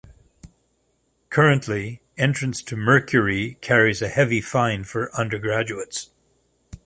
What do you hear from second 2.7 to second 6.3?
Mercury carries a heavy fine for undergraduates.